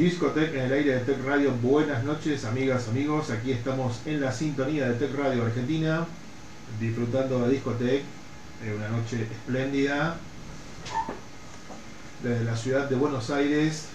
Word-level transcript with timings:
Discotech 0.00 0.54
en 0.54 0.60
el 0.62 0.72
aire 0.72 0.94
de 0.94 1.00
Tech 1.00 1.22
Radio. 1.26 1.52
Buenas 1.60 2.02
noches, 2.04 2.46
amigas, 2.46 2.88
amigos. 2.88 3.28
Aquí 3.28 3.52
estamos 3.52 4.00
en 4.06 4.22
la 4.22 4.32
sintonía 4.32 4.88
de 4.88 4.94
Tech 4.94 5.14
Radio 5.14 5.44
Argentina, 5.44 6.06
disfrutando 6.80 7.40
de 7.40 7.52
Discotech. 7.52 8.00
Eh, 8.64 8.74
una 8.74 8.88
noche 8.88 9.24
espléndida. 9.24 10.16
Desde 12.22 12.44
la 12.44 12.56
ciudad 12.56 12.88
de 12.88 12.96
Buenos 12.96 13.28
Aires, 13.28 13.88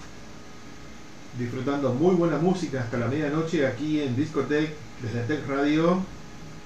disfrutando 1.40 1.92
muy 1.92 2.14
buena 2.14 2.38
música 2.38 2.82
hasta 2.82 3.00
la 3.00 3.08
medianoche 3.08 3.66
aquí 3.66 4.02
en 4.02 4.16
Discotech, 4.16 4.76
desde 5.02 5.24
Tech 5.24 5.48
Radio. 5.48 6.04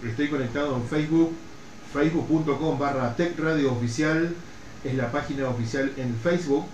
Estoy 0.05 0.27
conectado 0.27 0.75
en 0.75 0.83
Facebook, 0.83 1.31
facebook.com 1.93 2.77
barra 2.77 3.15
Tech 3.15 3.39
Radio 3.39 3.71
Oficial. 3.71 4.35
Es 4.83 4.95
la 4.95 5.09
página 5.09 5.47
oficial 5.47 5.93
en 5.95 6.13
Facebook 6.21 6.65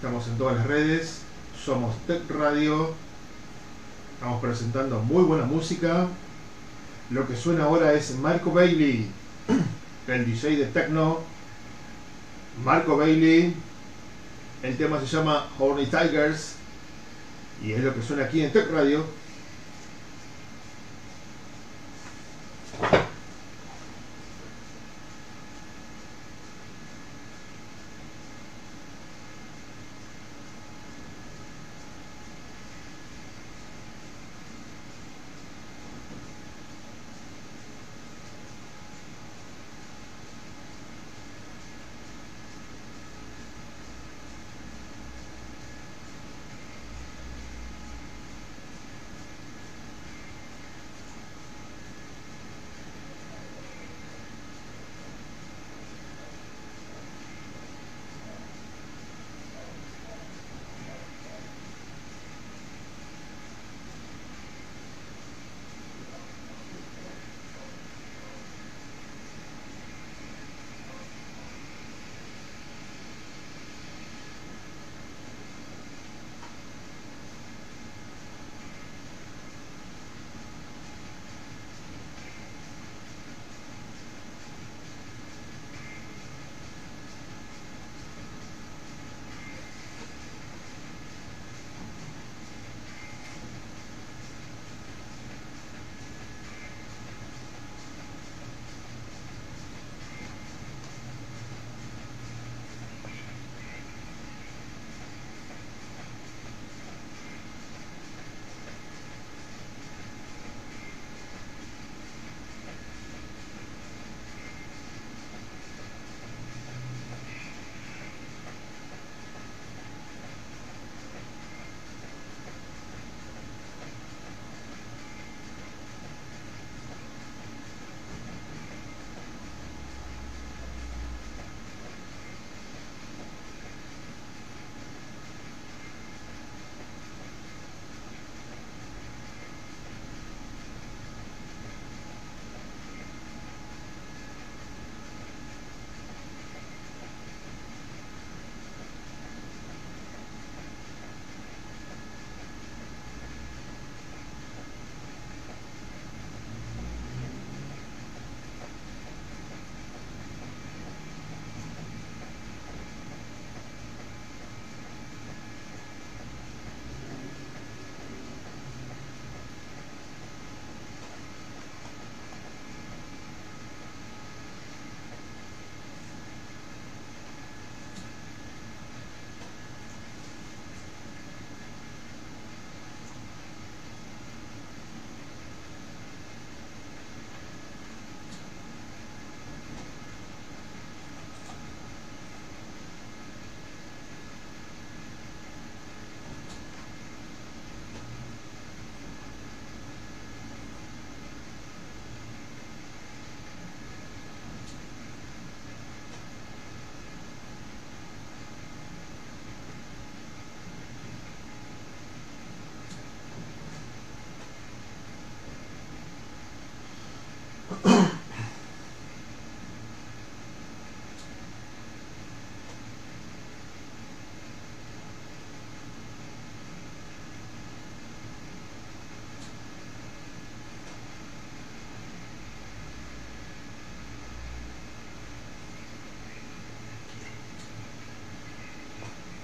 Estamos 0.00 0.26
en 0.28 0.38
todas 0.38 0.56
las 0.56 0.66
redes. 0.66 1.20
Somos 1.62 1.94
Tech 2.06 2.22
Radio. 2.30 2.94
Estamos 4.14 4.40
presentando 4.40 4.98
muy 5.00 5.22
buena 5.24 5.44
música. 5.44 6.06
Lo 7.10 7.28
que 7.28 7.36
suena 7.36 7.64
ahora 7.64 7.92
es 7.92 8.16
Marco 8.16 8.50
Bailey, 8.50 9.10
el 10.08 10.24
DJ 10.24 10.56
de 10.56 10.64
Tecno. 10.64 11.18
Marco 12.64 12.96
Bailey. 12.96 13.54
El 14.62 14.78
tema 14.78 14.98
se 15.00 15.06
llama 15.06 15.46
Horny 15.58 15.84
Tigers. 15.84 16.54
Y 17.62 17.72
es 17.72 17.84
lo 17.84 17.94
que 17.94 18.00
suena 18.00 18.24
aquí 18.24 18.42
en 18.42 18.50
Tech 18.52 18.70
Radio. 18.70 19.04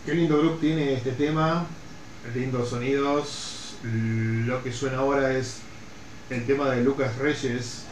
Qué 0.07 0.15
lindo 0.15 0.39
grupo 0.39 0.59
tiene 0.59 0.93
este 0.93 1.11
tema, 1.11 1.67
lindos 2.33 2.69
sonidos. 2.69 3.75
Lo 3.83 4.63
que 4.63 4.73
suena 4.73 4.99
ahora 4.99 5.37
es 5.37 5.63
el 6.31 6.47
tema 6.47 6.71
de 6.71 6.85
Lucas 6.85 7.19
Reyes, 7.19 7.83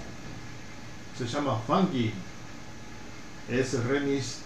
se 1.19 1.27
llama 1.27 1.61
Funky. 1.67 2.13
Es 3.51 3.75
el 3.75 3.83
remix 3.83 4.43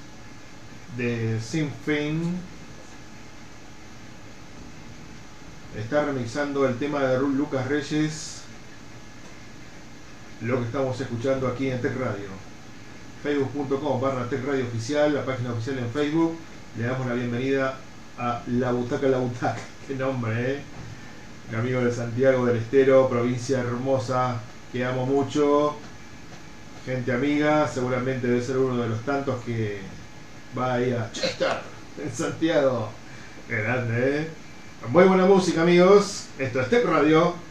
de 0.96 1.38
Sinfin. 1.42 2.38
Está 5.76 6.06
remixando 6.06 6.66
el 6.66 6.78
tema 6.78 7.02
de 7.02 7.20
Lucas 7.20 7.68
Reyes, 7.68 8.40
lo 10.40 10.58
que 10.58 10.64
estamos 10.64 10.98
escuchando 10.98 11.48
aquí 11.48 11.68
en 11.68 11.82
Tech 11.82 11.98
Radio. 11.98 12.30
Facebook.com 13.22 14.00
barra 14.00 14.26
Tech 14.26 14.42
Radio 14.46 14.64
Oficial, 14.64 15.12
la 15.12 15.26
página 15.26 15.52
oficial 15.52 15.76
en 15.76 15.90
Facebook 15.90 16.47
le 16.76 16.84
damos 16.84 17.06
la 17.06 17.14
bienvenida 17.14 17.76
a 18.18 18.42
La 18.46 18.72
Butaca 18.72 19.06
La 19.08 19.18
Butaca. 19.18 19.56
Qué 19.88 19.94
nombre, 19.94 20.52
¿eh? 20.52 20.60
Un 21.50 21.56
amigo 21.56 21.80
de 21.80 21.92
Santiago 21.92 22.44
del 22.44 22.58
Estero, 22.58 23.08
provincia 23.08 23.60
hermosa, 23.60 24.40
que 24.72 24.84
amo 24.84 25.06
mucho. 25.06 25.76
Gente 26.84 27.12
amiga, 27.12 27.66
seguramente 27.66 28.26
debe 28.26 28.42
ser 28.42 28.58
uno 28.58 28.82
de 28.82 28.88
los 28.88 29.00
tantos 29.02 29.42
que 29.44 29.80
va 30.56 30.74
ahí 30.74 30.92
a 30.92 31.10
Chester, 31.12 31.58
en 32.04 32.12
Santiago. 32.12 32.90
Qué 33.48 33.56
grande, 33.56 34.20
¿eh? 34.20 34.28
Muy 34.88 35.04
buena 35.04 35.24
música, 35.26 35.62
amigos. 35.62 36.26
Esto 36.38 36.60
es 36.60 36.68
Tech 36.68 36.84
Radio. 36.84 37.47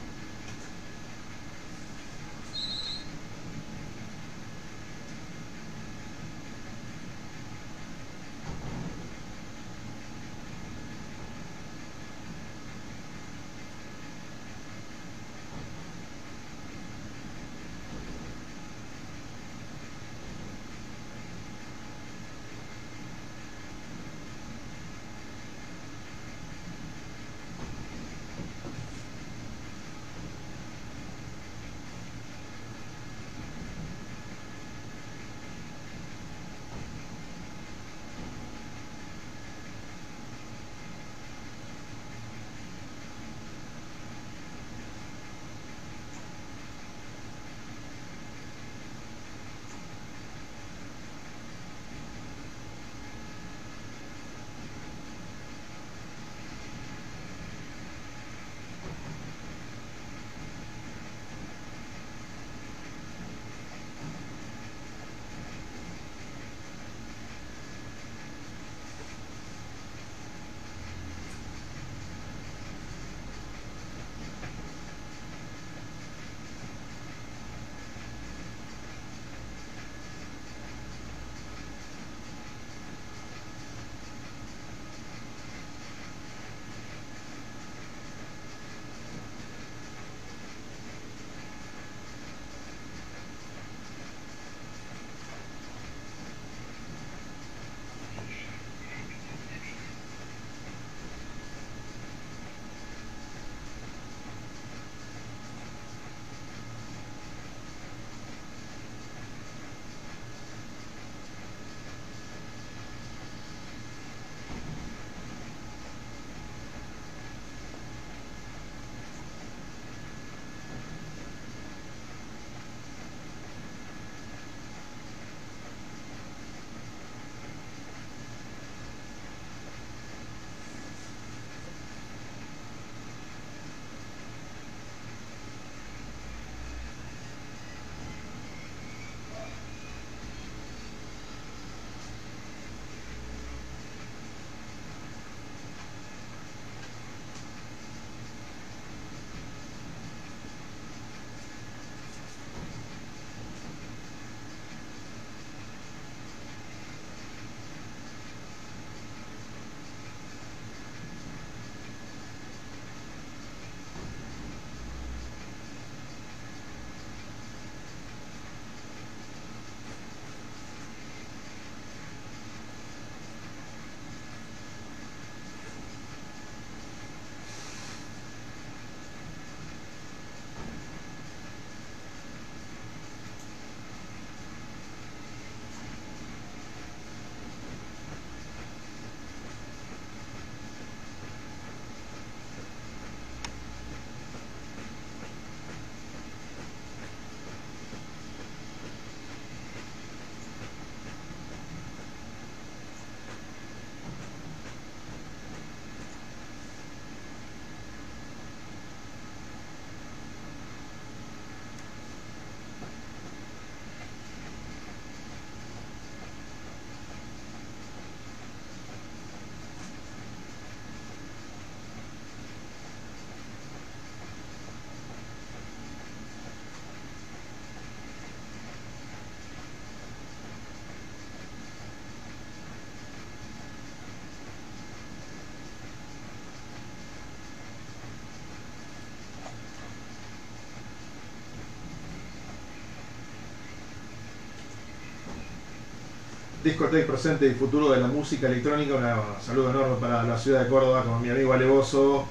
Discoteca 246.68 247.07
presente 247.07 247.47
y 247.47 247.54
futuro 247.54 247.92
de 247.92 248.02
la 248.02 248.07
música 248.07 248.47
electrónica. 248.47 248.95
Un 248.95 249.42
saludo 249.42 249.69
enorme 249.69 249.95
para 250.02 250.24
la 250.24 250.38
ciudad 250.38 250.64
de 250.64 250.69
Córdoba 250.69 251.04
con 251.04 251.21
mi 251.21 251.30
amigo 251.30 251.54
Alevoso, 251.54 252.26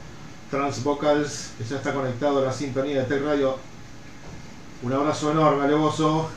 Trans 0.50 0.85
Vocals, 0.85 1.52
que 1.57 1.64
ya 1.64 1.76
está 1.76 1.95
conectado 1.95 2.40
a 2.40 2.43
la 2.43 2.52
sintonía 2.52 3.00
de 3.00 3.05
Tech 3.07 3.25
Radio. 3.25 3.57
Un 4.83 4.93
abrazo 4.93 5.33
enorme, 5.33 5.64
Alevoso. 5.64 6.28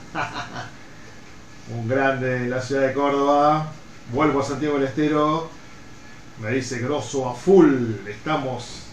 Un 1.75 1.87
grande 1.89 2.39
de 2.39 2.47
la 2.47 2.61
ciudad 2.61 2.87
de 2.87 2.93
Córdoba. 2.93 3.69
Vuelvo 4.13 4.39
a 4.39 4.43
Santiago 4.43 4.75
del 4.75 4.87
Estero. 4.87 5.49
Me 6.41 6.51
dice 6.51 6.79
grosso 6.79 7.29
a 7.29 7.35
full. 7.35 8.07
Estamos 8.07 8.83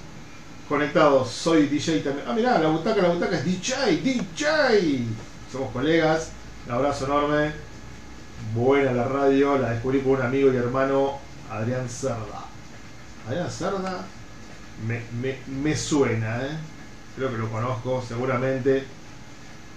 conectados. 0.69 1.31
Soy 1.31 1.69
DJ 1.69 2.01
también. 2.01 2.27
Ah, 2.29 2.33
mirá, 2.33 2.59
la 2.59 2.69
butaca, 2.69 3.03
la 3.03 3.11
butaca 3.11 3.37
es 3.37 3.45
DJ, 3.45 3.99
DJ. 4.03 5.05
Somos 5.53 5.71
colegas. 5.71 6.33
Un 6.67 6.73
abrazo 6.73 7.05
enorme 7.05 7.66
buena 8.55 8.93
la 8.93 9.05
radio, 9.05 9.59
la 9.59 9.71
descubrí 9.71 10.01
con 10.01 10.13
un 10.13 10.23
amigo 10.23 10.53
y 10.53 10.57
hermano 10.57 11.19
Adrián 11.51 11.89
Cerda. 11.89 12.45
Adrián 13.29 13.51
Cerda 13.51 14.05
me, 14.87 15.03
me, 15.21 15.39
me 15.47 15.77
suena, 15.77 16.43
¿eh? 16.45 16.57
creo 17.17 17.31
que 17.31 17.39
lo 17.39 17.51
conozco 17.51 18.03
seguramente. 18.07 18.85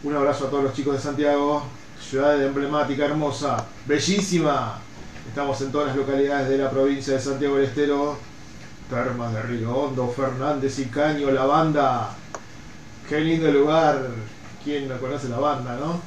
Un 0.04 0.16
abrazo 0.16 0.48
a 0.48 0.50
todos 0.50 0.64
los 0.64 0.74
chicos 0.74 0.96
de 0.96 1.02
Santiago, 1.02 1.64
ciudad 2.00 2.42
emblemática, 2.42 3.06
hermosa, 3.06 3.66
bellísima. 3.86 4.80
Estamos 5.28 5.60
en 5.62 5.72
todas 5.72 5.88
las 5.88 5.98
localidades 5.98 6.50
de 6.50 6.58
la 6.58 6.70
provincia 6.70 7.14
de 7.14 7.20
Santiago 7.20 7.56
del 7.56 7.66
Estero. 7.66 8.18
Termas 8.90 9.34
de 9.34 9.42
Río 9.44 9.76
Hondo, 9.76 10.08
Fernández 10.08 10.80
y 10.80 10.86
Caño, 10.86 11.30
la 11.32 11.46
banda. 11.46 12.16
Qué 13.08 13.20
lindo 13.20 13.52
lugar. 13.52 14.08
¿Quién 14.64 14.88
no 14.88 14.98
conoce 14.98 15.30
la 15.30 15.40
banda, 15.40 15.78
no? 15.80 16.02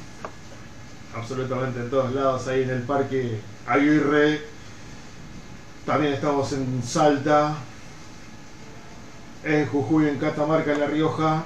Absolutamente 1.14 1.80
en 1.80 1.90
todos 1.90 2.12
lados, 2.12 2.48
ahí 2.48 2.62
en 2.62 2.70
el 2.70 2.82
Parque 2.82 3.40
Aguirre. 3.66 4.42
También 5.84 6.14
estamos 6.14 6.52
en 6.52 6.82
Salta, 6.82 7.54
en 9.44 9.66
Jujuy, 9.66 10.08
en 10.08 10.18
Catamarca, 10.18 10.72
en 10.72 10.80
La 10.80 10.86
Rioja, 10.86 11.44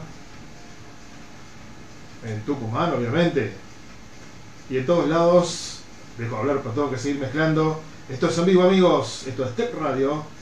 en 2.24 2.40
Tucumán, 2.42 2.92
obviamente. 2.94 3.54
Y 4.68 4.78
en 4.78 4.86
todos 4.86 5.08
lados, 5.08 5.80
dejo 6.18 6.36
hablar, 6.36 6.58
pero 6.58 6.74
tengo 6.74 6.90
que 6.90 6.98
seguir 6.98 7.20
mezclando. 7.20 7.80
Esto 8.08 8.28
es 8.28 8.38
en 8.38 8.46
vivo, 8.46 8.62
amigos. 8.62 9.24
Esto 9.26 9.44
es 9.44 9.56
Tech 9.56 9.74
Radio. 9.80 10.35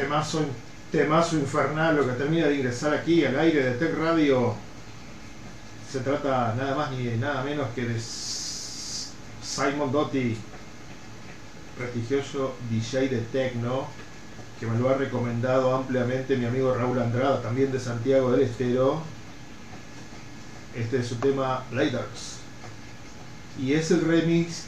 Temazo, 0.00 0.46
temazo 0.90 1.36
infernal 1.36 1.96
lo 1.96 2.06
que 2.06 2.12
termina 2.12 2.46
de 2.46 2.56
ingresar 2.56 2.94
aquí 2.94 3.24
al 3.24 3.38
aire 3.38 3.62
de 3.62 3.72
Tech 3.72 3.96
Radio. 3.98 4.54
Se 5.90 6.00
trata 6.00 6.54
nada 6.56 6.74
más 6.74 6.90
ni 6.92 7.04
nada 7.18 7.42
menos 7.42 7.68
que 7.74 7.84
de 7.84 8.00
Simon 8.00 9.92
Doty, 9.92 10.36
prestigioso 11.76 12.54
DJ 12.70 13.08
de 13.08 13.18
Tecno, 13.32 13.88
que 14.58 14.66
me 14.66 14.78
lo 14.78 14.88
ha 14.88 14.94
recomendado 14.94 15.74
ampliamente 15.74 16.36
mi 16.36 16.46
amigo 16.46 16.74
Raúl 16.74 17.00
Andrada, 17.00 17.42
también 17.42 17.72
de 17.72 17.80
Santiago 17.80 18.30
del 18.32 18.42
Estero. 18.42 19.02
Este 20.74 21.00
es 21.00 21.08
su 21.08 21.16
tema 21.16 21.64
Lighters. 21.72 22.38
Y 23.58 23.72
es 23.72 23.90
el 23.90 24.02
remix 24.02 24.66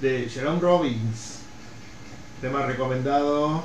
de 0.00 0.28
Jerome 0.28 0.60
Robbins, 0.60 1.38
tema 2.40 2.66
recomendado 2.66 3.64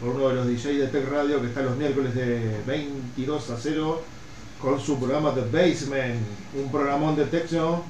por 0.00 0.10
uno 0.10 0.28
de 0.28 0.34
los 0.34 0.46
DJs 0.46 0.78
de 0.78 0.86
Tech 0.88 1.08
Radio 1.08 1.40
que 1.40 1.48
está 1.48 1.62
los 1.62 1.76
miércoles 1.76 2.14
de 2.14 2.60
22 2.66 3.50
a 3.50 3.56
0 3.56 4.02
con 4.60 4.80
su 4.80 4.98
programa 4.98 5.34
The 5.34 5.42
Basement, 5.42 6.20
un 6.54 6.70
programón 6.70 7.16
de 7.16 7.26
techno 7.26 7.84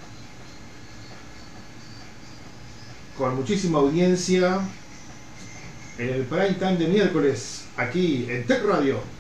con 3.16 3.37
muchísima 3.37 3.78
audiencia 3.78 4.61
en 5.99 6.08
el 6.08 6.23
prime 6.23 6.54
time 6.54 6.76
de 6.76 6.88
miércoles 6.88 7.64
aquí 7.76 8.26
en 8.28 8.46
Tech 8.46 8.64
Radio. 8.64 9.13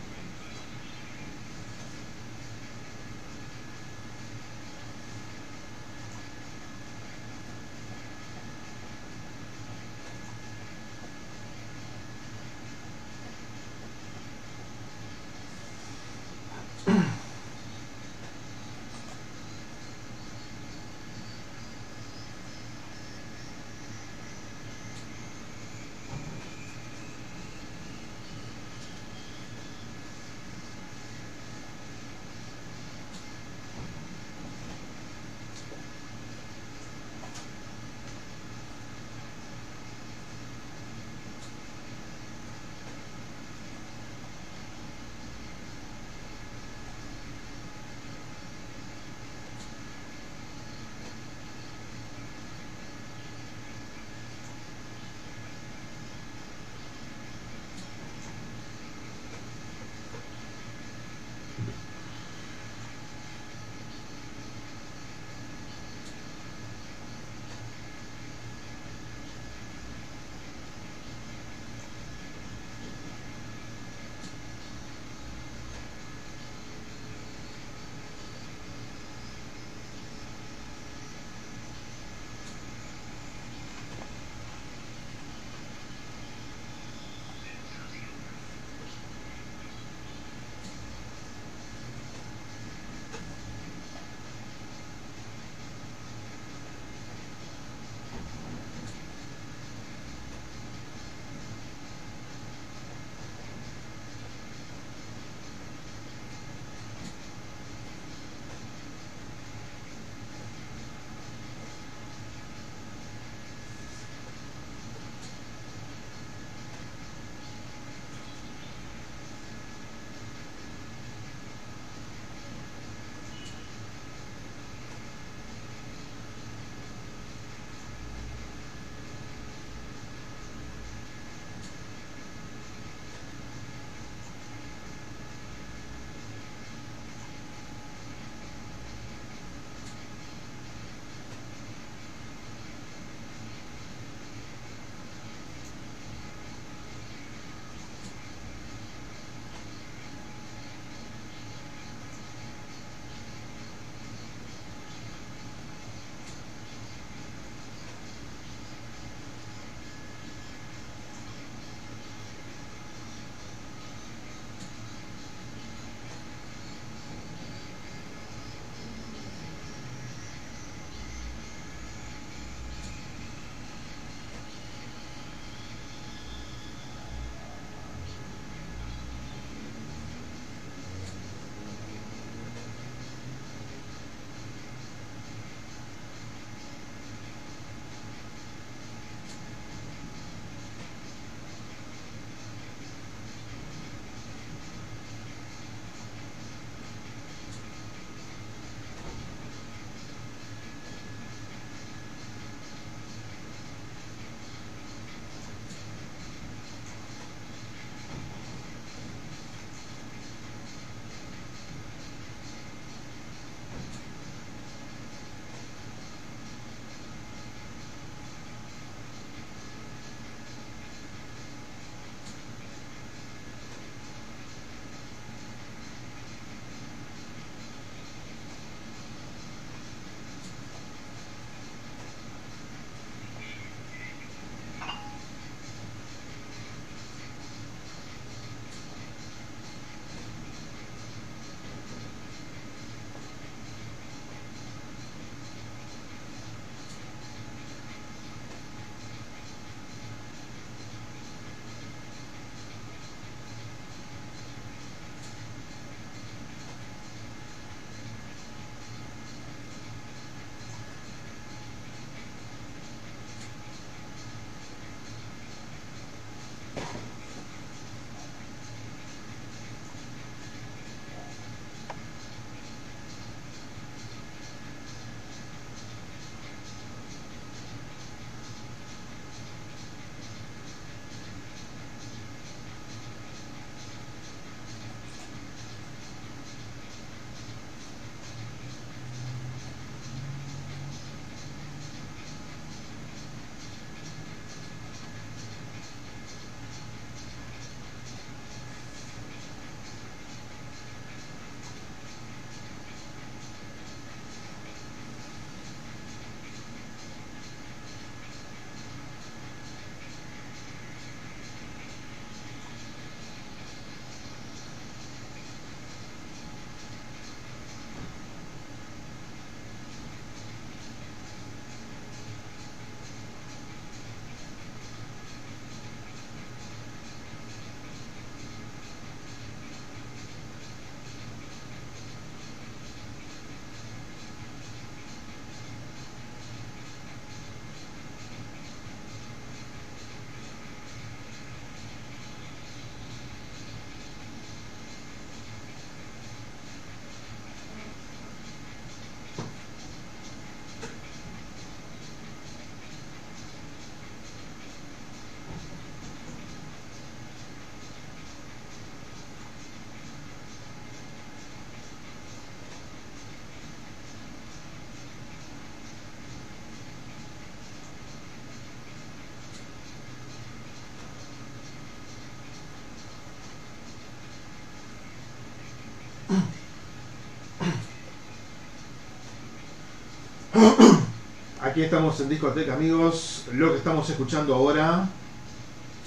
Aquí 381.60 381.82
estamos 381.82 382.20
en 382.20 382.28
Discoteca, 382.28 382.74
amigos. 382.74 383.46
Lo 383.52 383.72
que 383.72 383.78
estamos 383.78 384.08
escuchando 384.10 384.54
ahora 384.54 385.08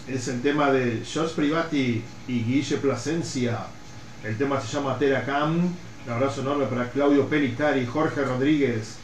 es 0.08 0.28
el 0.28 0.42
tema 0.42 0.72
de 0.72 1.04
George 1.06 1.34
Privati 1.36 2.04
y 2.28 2.44
Guille 2.44 2.78
Plasencia. 2.78 3.66
El 4.24 4.38
tema 4.38 4.62
se 4.62 4.68
llama 4.68 4.98
Teracam. 4.98 5.74
Un 6.06 6.14
abrazo 6.14 6.42
enorme 6.42 6.66
para 6.68 6.90
Claudio 6.90 7.28
Pelicari, 7.28 7.86
Jorge 7.86 8.22
Rodríguez, 8.24 8.96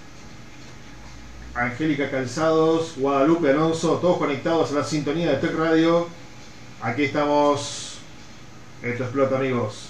Angélica 1.53 2.09
Calzados, 2.09 2.93
Guadalupe 2.95 3.49
Alonso, 3.49 3.97
todos 3.97 4.17
conectados 4.17 4.71
a 4.71 4.75
la 4.75 4.83
sintonía 4.83 5.31
de 5.31 5.37
Tech 5.37 5.55
Radio. 5.57 6.07
Aquí 6.81 7.03
estamos. 7.03 7.97
Esto 8.81 9.03
explota, 9.03 9.37
amigos. 9.37 9.89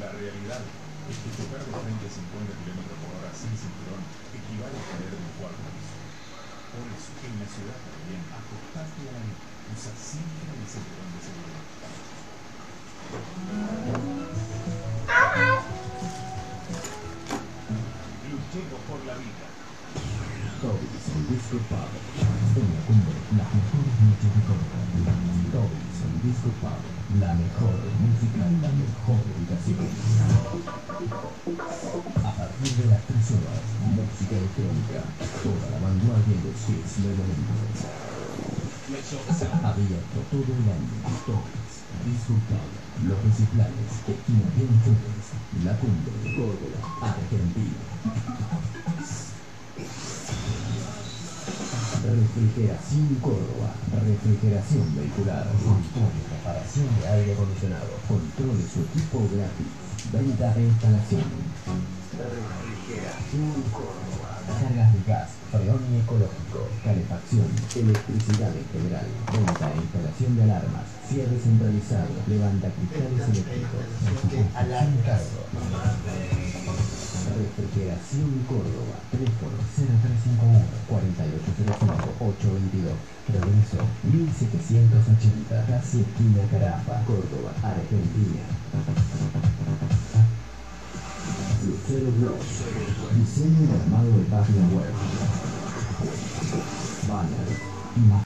La 0.00 0.12
realidad 0.12 0.60
es 1.08 1.16
que 1.24 1.32
chocar 1.32 1.64
de 1.64 1.72
frente 1.72 2.04
a 2.04 2.12
50 2.12 2.52
km 2.52 2.84
por 3.00 3.16
hora 3.16 3.32
sin 3.32 3.48
cinturón 3.56 4.04
equivale 4.28 4.76
a 4.76 4.84
caer 4.92 5.08
de 5.08 5.16
un 5.16 5.32
cuarto 5.40 5.56
piso. 5.72 5.96
Por 6.76 6.84
eso, 6.92 7.16
en 7.24 7.40
la 7.40 7.48
ciudad 7.48 7.80
también, 7.80 8.20
acostate 8.28 9.08
ahí, 9.08 9.32
usa 9.72 9.96
siempre 9.96 10.52
el 10.52 10.68
cinturón 10.68 11.08
de 11.16 11.20
seguridad. 11.24 11.64
Luchemos 18.28 18.80
por 18.84 19.00
la 19.08 19.14
vida. 19.16 19.46
Disco 21.30 21.56
Pub. 21.68 22.35
En 22.56 22.72
la 22.72 22.80
cumbre, 22.88 23.12
las 23.36 23.52
mejores 23.52 24.00
noches 24.00 24.32
de 24.32 24.40
Córdoba. 24.48 24.80
Toby's 25.52 26.00
Disco 26.24 26.48
Pub. 26.56 26.80
La 27.20 27.36
mejor 27.36 27.76
música 28.00 28.48
y 28.48 28.56
la 28.64 28.72
mejor 28.72 29.20
ubicación. 29.28 29.84
A 32.24 32.32
partir 32.32 32.72
de 32.80 32.86
las 32.88 33.04
3 33.04 33.36
horas, 33.36 33.60
música 33.92 34.40
electrónica. 34.40 35.04
Toda 35.44 35.68
la 35.68 35.84
vanguardia 35.84 36.32
de 36.32 36.48
los 36.48 36.56
hits 36.64 36.96
del 37.04 37.12
momento. 37.12 37.52
Abierto 39.60 40.16
todo 40.32 40.48
el 40.48 40.64
año. 40.64 40.96
Toby's 41.28 41.84
Disco 42.08 42.40
Pub. 42.48 42.72
Los 43.04 43.20
reciclables. 43.20 43.92
Esquina 44.08 44.48
Bien. 44.56 44.72
La 45.62 45.76
cumbre. 45.76 46.16
Córdoba. 46.32 46.80
Argentina. 47.04 48.95
Refrigeración 52.06 53.18
Córdoba. 53.20 53.74
Refrigeración 53.90 54.94
vehicular. 54.94 55.46
Control 55.58 56.12
y 56.14 56.22
reparación 56.30 56.86
de 57.00 57.08
aire 57.08 57.32
acondicionado. 57.34 57.90
Controle 58.06 58.62
su 58.62 58.86
equipo 58.86 59.26
gratis. 59.34 59.66
Venta 60.12 60.54
e 60.54 60.62
instalación. 60.62 61.26
Refrigeración 62.14 63.50
Córdoba. 63.74 64.36
Cargas 64.46 64.94
de 64.94 65.02
gas, 65.10 65.30
freón 65.50 65.82
y 65.90 65.98
ecológico, 65.98 66.70
calefacción, 66.84 67.50
electricidad 67.74 68.54
en 68.54 68.68
general, 68.70 69.06
venta 69.32 69.66
e 69.74 69.76
instalación 69.82 70.36
de 70.36 70.42
alarmas, 70.44 70.86
cierre 71.08 71.36
centralizado, 71.42 72.14
levanta 72.28 72.70
cristales 72.70 73.26
eléctricos, 73.26 73.90
cargo. 75.04 76.45
Refrigeración 77.36 78.32
Córdoba. 78.48 78.96
Teléfono 79.12 79.60
0351 79.76 80.64
4805 80.88 82.16
822. 82.16 82.96
Progreso 83.28 83.78
1780. 84.08 85.66
Casi 85.68 86.00
esquina 86.00 86.42
Caramba. 86.50 87.04
Córdoba, 87.04 87.52
Argentina. 87.60 88.40
Lucero 91.66 92.08
Blogs. 92.16 92.64
Diseño 93.20 93.68
y 93.68 93.72
armado 93.84 94.16
de 94.16 94.24
página 94.32 94.64
web. 94.72 94.94
Banner. 97.08 98.24